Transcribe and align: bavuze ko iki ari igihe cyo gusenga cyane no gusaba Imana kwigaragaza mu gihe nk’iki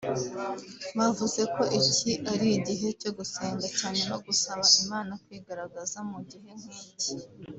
bavuze 0.97 1.41
ko 1.53 1.61
iki 1.79 2.11
ari 2.31 2.47
igihe 2.57 2.87
cyo 3.01 3.11
gusenga 3.17 3.65
cyane 3.79 4.01
no 4.09 4.17
gusaba 4.25 4.63
Imana 4.83 5.11
kwigaragaza 5.23 5.97
mu 6.09 6.19
gihe 6.29 6.51
nk’iki 6.59 7.09